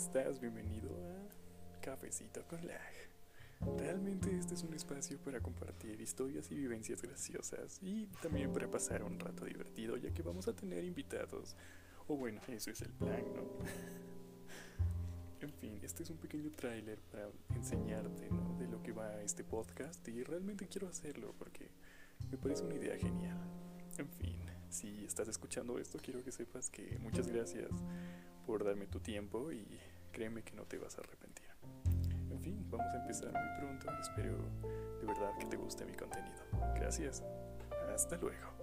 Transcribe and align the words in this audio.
estás? 0.00 0.40
Bienvenido 0.40 0.88
a 0.96 1.80
Cafecito 1.82 2.42
con 2.48 2.66
Lag. 2.66 2.80
Realmente 3.76 4.34
este 4.34 4.54
es 4.54 4.62
un 4.62 4.72
espacio 4.72 5.18
para 5.18 5.40
compartir 5.40 6.00
historias 6.00 6.50
y 6.50 6.54
vivencias 6.54 7.02
graciosas 7.02 7.78
y 7.82 8.06
también 8.22 8.50
para 8.50 8.66
pasar 8.70 9.02
un 9.02 9.20
rato 9.20 9.44
divertido 9.44 9.98
ya 9.98 10.10
que 10.14 10.22
vamos 10.22 10.48
a 10.48 10.56
tener 10.56 10.84
invitados. 10.84 11.54
O 12.08 12.16
bueno, 12.16 12.40
eso 12.48 12.70
es 12.70 12.80
el 12.80 12.94
plan, 12.94 13.22
¿no? 13.34 13.42
en 15.46 15.52
fin, 15.52 15.78
este 15.82 16.02
es 16.04 16.08
un 16.08 16.16
pequeño 16.16 16.50
tráiler 16.52 16.98
para 17.12 17.28
enseñarte 17.54 18.30
¿no? 18.30 18.56
de 18.58 18.68
lo 18.68 18.82
que 18.82 18.92
va 18.92 19.20
este 19.20 19.44
podcast 19.44 20.08
y 20.08 20.22
realmente 20.22 20.66
quiero 20.66 20.88
hacerlo 20.88 21.34
porque 21.38 21.68
me 22.30 22.38
parece 22.38 22.64
una 22.64 22.76
idea 22.76 22.96
genial. 22.96 23.36
En 23.98 24.08
fin, 24.08 24.40
si 24.70 25.04
estás 25.04 25.28
escuchando 25.28 25.78
esto, 25.78 25.98
quiero 26.02 26.24
que 26.24 26.32
sepas 26.32 26.70
que 26.70 26.98
muchas 27.00 27.28
gracias 27.28 27.68
por 28.46 28.64
darme 28.64 28.86
tu 28.86 28.98
tiempo 28.98 29.52
y 29.52 29.66
créeme 30.10 30.42
que 30.42 30.52
no 30.54 30.64
te 30.64 30.78
vas 30.78 30.96
a 30.98 31.00
arrepentir. 31.00 31.46
En 32.30 32.40
fin, 32.40 32.66
vamos 32.70 32.86
a 32.94 32.98
empezar 32.98 33.32
muy 33.32 33.58
pronto 33.58 33.90
espero 34.00 34.36
de 35.00 35.06
verdad 35.06 35.36
que 35.38 35.46
te 35.46 35.56
guste 35.56 35.84
mi 35.84 35.94
contenido. 35.94 36.42
Gracias. 36.74 37.22
Hasta 37.92 38.16
luego. 38.16 38.59